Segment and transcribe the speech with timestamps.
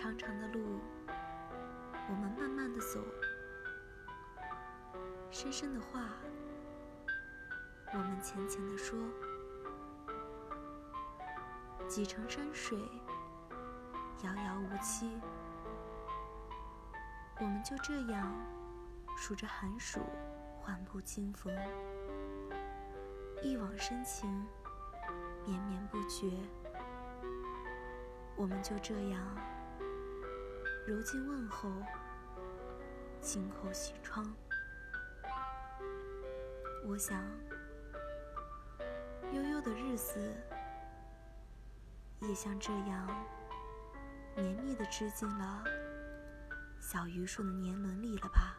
[0.00, 0.80] 长长的路，
[2.08, 3.04] 我们慢慢的走，
[5.30, 6.00] 深深的话，
[7.92, 8.98] 我们浅浅的说，
[11.86, 12.78] 几程山水，
[14.22, 15.20] 遥遥无期，
[17.38, 18.34] 我们就这样
[19.18, 20.00] 数着寒暑，
[20.62, 21.54] 缓步轻逢，
[23.42, 24.46] 一往深情，
[25.44, 26.30] 绵绵不绝。
[28.34, 29.20] 我们就这样，
[30.90, 31.70] 如今问候，
[33.20, 34.26] 轻叩西窗。
[36.84, 37.22] 我想，
[39.32, 40.34] 悠悠的日子，
[42.18, 43.06] 也像这样，
[44.34, 45.62] 绵密的织进了
[46.80, 48.58] 小榆树的年轮里了吧。